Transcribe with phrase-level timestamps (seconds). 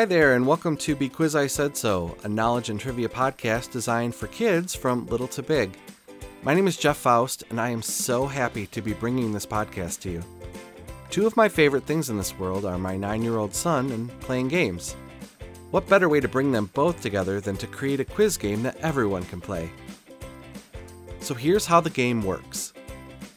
[0.00, 4.14] Hi there, and welcome to Because I Said So, a knowledge and trivia podcast designed
[4.14, 5.76] for kids from little to big.
[6.42, 10.00] My name is Jeff Faust, and I am so happy to be bringing this podcast
[10.00, 10.22] to you.
[11.10, 14.08] Two of my favorite things in this world are my nine year old son and
[14.20, 14.96] playing games.
[15.70, 18.78] What better way to bring them both together than to create a quiz game that
[18.78, 19.70] everyone can play?
[21.20, 22.72] So here's how the game works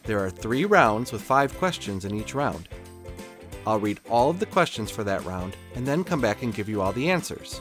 [0.04, 2.70] there are three rounds with five questions in each round.
[3.66, 6.68] I'll read all of the questions for that round and then come back and give
[6.68, 7.60] you all the answers.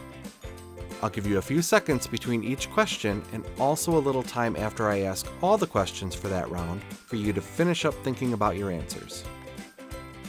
[1.02, 4.90] I'll give you a few seconds between each question and also a little time after
[4.90, 8.58] I ask all the questions for that round for you to finish up thinking about
[8.58, 9.24] your answers.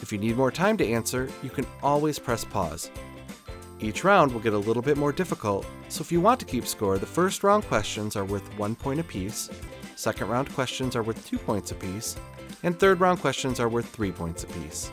[0.03, 2.91] If you need more time to answer, you can always press pause.
[3.81, 6.67] Each round will get a little bit more difficult, so if you want to keep
[6.67, 9.51] score, the first round questions are worth one point apiece,
[9.97, 12.17] second round questions are worth two points apiece,
[12.63, 14.91] and third round questions are worth three points apiece.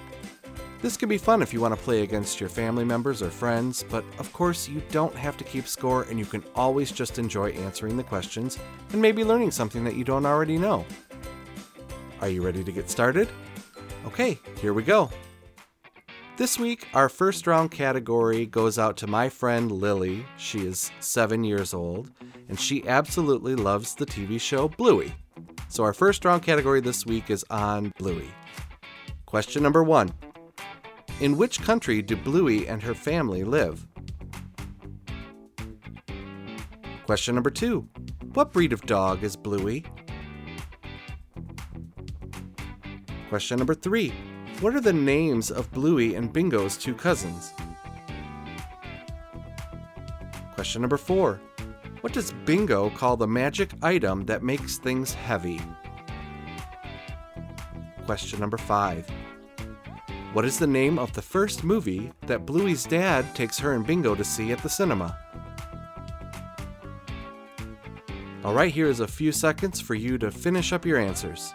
[0.82, 3.86] This can be fun if you want to play against your family members or friends,
[3.88, 7.52] but of course, you don't have to keep score and you can always just enjoy
[7.52, 8.58] answering the questions
[8.92, 10.84] and maybe learning something that you don't already know.
[12.20, 13.30] Are you ready to get started?
[14.08, 15.12] Okay, here we go.
[16.38, 20.26] This week, our first round category goes out to my friend Lily.
[20.38, 22.10] She is seven years old,
[22.50, 25.14] and she absolutely loves the TV show Bluey.
[25.68, 28.32] So, our first round category this week is on Bluey.
[29.28, 30.12] Question number one
[31.22, 33.88] in which country do Bluey and her family live?
[37.06, 37.88] Question number two
[38.34, 39.86] What breed of dog is Bluey?
[43.30, 44.12] Question number three
[44.62, 47.54] What are the names of Bluey and Bingo's two cousins?
[50.56, 51.40] Question number four
[52.02, 55.62] What does Bingo call the magic item that makes things heavy?
[58.06, 59.08] Question number five
[60.34, 64.16] what is the name of the first movie that Bluey's dad takes her and Bingo
[64.16, 65.18] to see at the cinema?
[68.46, 71.54] Alright, here is a few seconds for you to finish up your answers.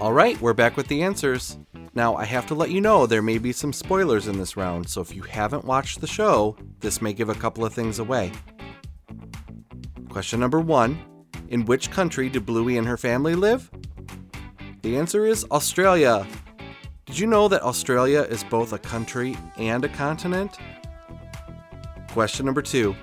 [0.00, 1.58] Alright, we're back with the answers.
[1.92, 4.88] Now, I have to let you know there may be some spoilers in this round,
[4.88, 8.32] so if you haven't watched the show, this may give a couple of things away.
[10.08, 10.98] Question number one
[11.50, 13.70] In which country do Bluey and her family live?
[14.82, 16.24] The answer is Australia.
[17.06, 20.56] Did you know that Australia is both a country and a continent?
[22.10, 22.94] Question number two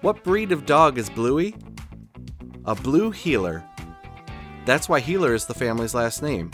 [0.00, 1.54] What breed of dog is Bluey?
[2.64, 3.64] A blue heeler.
[4.64, 6.50] That's why heeler is the family's last name.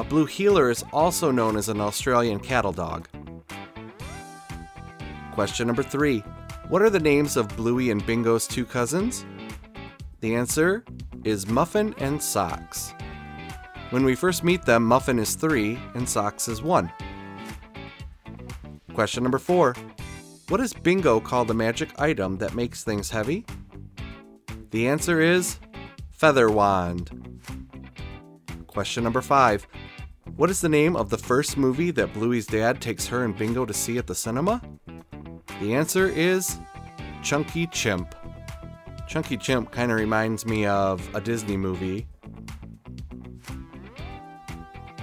[0.00, 3.08] A blue heeler is also known as an Australian cattle dog.
[5.32, 6.20] Question number three
[6.68, 9.24] What are the names of Bluey and Bingo's two cousins?
[10.18, 10.84] The answer
[11.22, 12.92] is Muffin and Socks.
[13.94, 16.90] When we first meet them, Muffin is 3 and Socks is 1.
[18.92, 19.76] Question number 4.
[20.48, 23.46] What does Bingo call the magic item that makes things heavy?
[24.72, 25.60] The answer is
[26.10, 27.40] Feather Wand.
[28.66, 29.64] Question number 5.
[30.34, 33.64] What is the name of the first movie that Bluey's dad takes her and Bingo
[33.64, 34.60] to see at the cinema?
[35.60, 36.58] The answer is
[37.22, 38.12] Chunky Chimp.
[39.06, 42.08] Chunky Chimp kind of reminds me of a Disney movie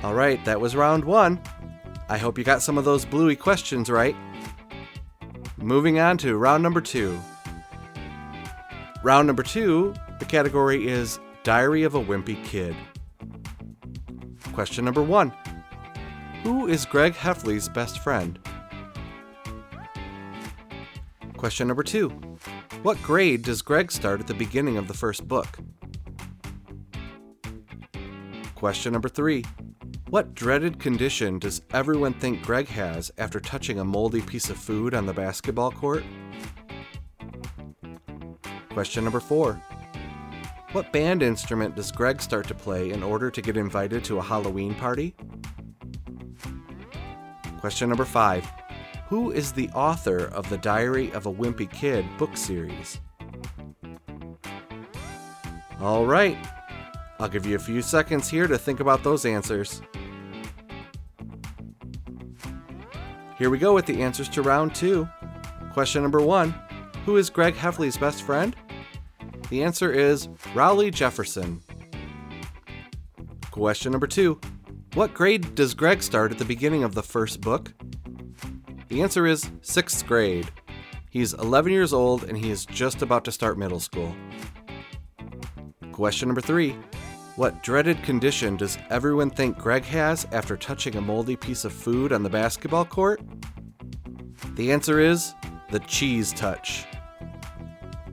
[0.04, 1.40] all right, that was round one.
[2.10, 4.16] I hope you got some of those bluey questions right.
[5.58, 7.20] Moving on to round number two.
[9.04, 12.76] Round number two, the category is Diary of a Wimpy Kid.
[14.54, 15.32] Question number one
[16.44, 18.40] Who is Greg Heffley's best friend?
[21.38, 22.10] Question number two
[22.82, 25.60] What grade does Greg start at the beginning of the first book?
[28.56, 29.44] Question number three
[30.12, 34.94] what dreaded condition does everyone think Greg has after touching a moldy piece of food
[34.94, 36.04] on the basketball court?
[38.72, 39.54] Question number four
[40.74, 44.22] What band instrument does Greg start to play in order to get invited to a
[44.22, 45.16] Halloween party?
[47.62, 48.46] Question number five
[49.08, 53.00] Who is the author of the Diary of a Wimpy Kid book series?
[55.80, 56.38] All right,
[57.18, 59.82] I'll give you a few seconds here to think about those answers.
[63.42, 65.10] Here we go with the answers to round two.
[65.74, 66.54] Question number one
[67.06, 68.56] Who is Greg Heffley's best friend?
[69.50, 71.60] The answer is Rowley Jefferson.
[73.50, 74.40] Question number two
[74.94, 77.74] What grade does Greg start at the beginning of the first book?
[78.90, 80.48] The answer is sixth grade.
[81.10, 84.16] He's 11 years old and he is just about to start middle school.
[85.92, 86.78] Question number three
[87.42, 92.14] What dreaded condition does everyone think Greg has after touching a moldy piece of food
[92.14, 93.20] on the basketball court?
[94.54, 95.34] The answer is
[95.72, 96.86] the cheese touch.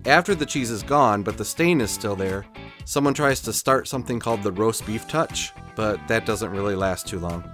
[0.07, 2.47] After the cheese is gone, but the stain is still there,
[2.87, 7.07] someone tries to start something called the roast beef touch, but that doesn't really last
[7.07, 7.45] too long.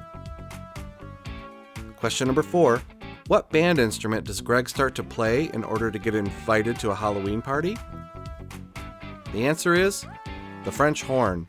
[1.96, 2.82] Question number four
[3.26, 6.94] What band instrument does Greg start to play in order to get invited to a
[6.94, 7.76] Halloween party?
[9.32, 10.06] The answer is
[10.64, 11.48] the French horn.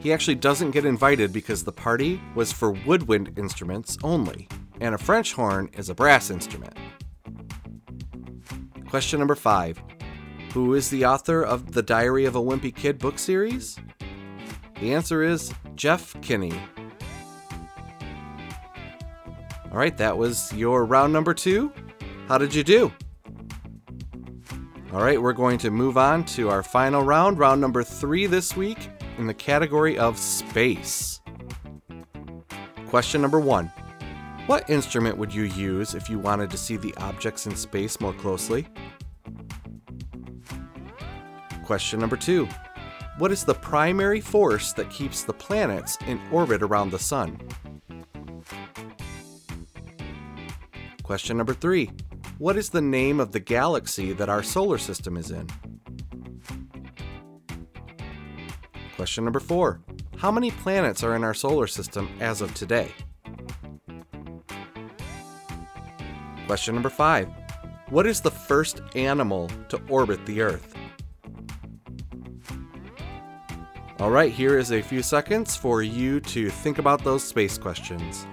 [0.00, 4.48] He actually doesn't get invited because the party was for woodwind instruments only,
[4.80, 6.74] and a French horn is a brass instrument.
[8.88, 9.78] Question number five
[10.54, 13.76] Who is the author of the Diary of a Wimpy Kid book series?
[14.80, 16.58] The answer is Jeff Kinney.
[19.70, 21.70] All right, that was your round number two.
[22.26, 22.90] How did you do?
[24.94, 28.56] All right, we're going to move on to our final round, round number three this
[28.56, 28.88] week,
[29.20, 31.20] in the category of space.
[32.88, 33.66] Question number one
[34.46, 38.14] What instrument would you use if you wanted to see the objects in space more
[38.14, 38.66] closely?
[41.64, 42.48] Question number two
[43.18, 47.38] What is the primary force that keeps the planets in orbit around the Sun?
[51.02, 51.90] Question number three
[52.38, 55.46] What is the name of the galaxy that our solar system is in?
[59.00, 59.80] Question number four
[60.18, 62.92] How many planets are in our solar system as of today?
[66.46, 67.30] Question number five
[67.88, 70.74] What is the first animal to orbit the Earth?
[74.00, 78.26] All right, here is a few seconds for you to think about those space questions.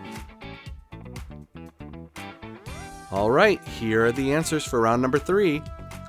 [3.10, 5.62] All right, here are the answers for round number three.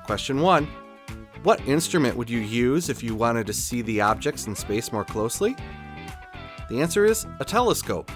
[0.05, 0.67] Question one
[1.43, 5.05] What instrument would you use if you wanted to see the objects in space more
[5.05, 5.55] closely?
[6.69, 8.11] The answer is a telescope.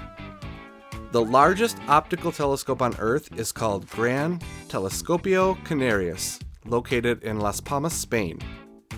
[1.11, 7.93] The largest optical telescope on Earth is called Gran Telescopio Canarias, located in Las Palmas,
[7.93, 8.39] Spain.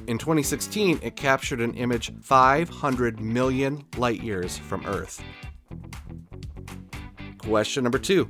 [0.08, 5.22] In 2016, it captured an image 500 million light years from Earth.
[7.38, 8.28] Question number two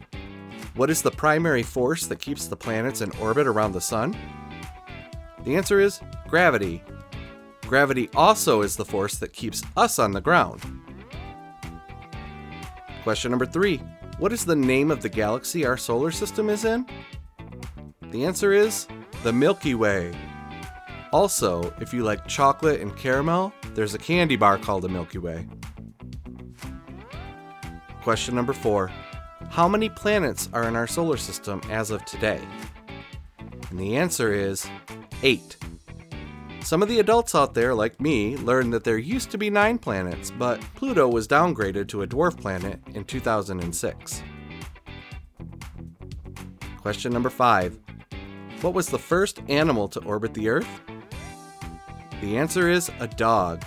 [0.75, 4.13] what is the primary force that keeps the planets in orbit around the Sun?
[5.45, 6.83] The answer is gravity.
[7.62, 10.62] Gravity also is the force that keeps us on the ground.
[13.03, 13.77] Question number three
[14.18, 16.86] What is the name of the galaxy our solar system is in?
[18.09, 18.88] The answer is
[19.24, 20.13] the Milky Way.
[21.13, 25.48] Also, if you like chocolate and caramel, there's a candy bar called the Milky Way.
[28.01, 28.91] Question number four
[29.50, 32.41] how many planets are in our solar system as of today?
[33.69, 34.68] And the answer is
[35.23, 35.57] 8.
[36.62, 39.77] Some of the adults out there, like me, learned that there used to be 9
[39.77, 44.23] planets, but Pluto was downgraded to a dwarf planet in 2006.
[46.81, 47.79] Question number 5
[48.62, 50.81] What was the first animal to orbit the Earth?
[52.22, 53.63] The answer is a dog.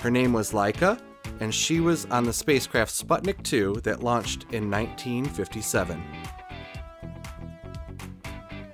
[0.00, 1.00] Her name was Laika,
[1.40, 6.02] and she was on the spacecraft Sputnik 2 that launched in 1957.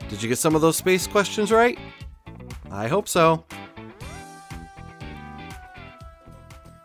[0.08, 1.78] Did you get some of those space questions right?
[2.70, 3.44] I hope so.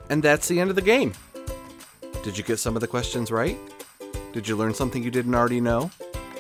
[0.09, 1.13] And that's the end of the game.
[2.23, 3.57] Did you get some of the questions right?
[4.33, 5.89] Did you learn something you didn't already know?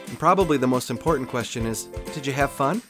[0.07, 2.81] And probably the most important question is Did you have fun?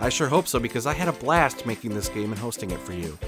[0.00, 2.80] I sure hope so because I had a blast making this game and hosting it
[2.80, 3.18] for you.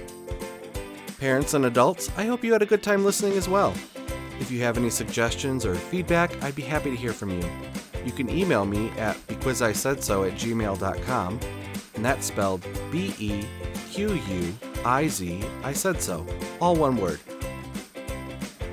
[1.18, 3.74] Parents and adults, I hope you had a good time listening as well.
[4.38, 7.50] If you have any suggestions or feedback, I'd be happy to hear from you.
[8.04, 11.40] You can email me at bequizIsaidso at gmail.com,
[11.94, 13.44] and that's spelled B E
[13.90, 14.54] Q U
[14.84, 16.26] I Z, I said so,
[16.60, 17.20] all one word.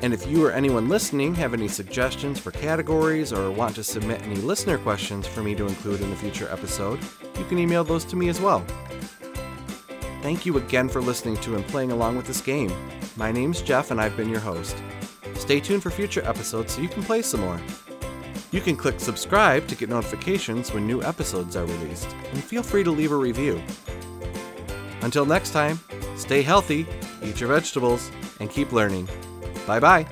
[0.01, 4.21] And if you or anyone listening have any suggestions for categories or want to submit
[4.21, 6.99] any listener questions for me to include in a future episode,
[7.37, 8.63] you can email those to me as well.
[10.21, 12.71] Thank you again for listening to and playing along with this game.
[13.15, 14.77] My name's Jeff, and I've been your host.
[15.35, 17.59] Stay tuned for future episodes so you can play some more.
[18.57, 22.83] You can click subscribe to get notifications when new episodes are released, and feel free
[22.83, 23.61] to leave a review.
[25.01, 25.79] Until next time,
[26.15, 26.87] stay healthy,
[27.21, 28.09] eat your vegetables,
[28.39, 29.07] and keep learning.
[29.67, 30.07] Bye bye.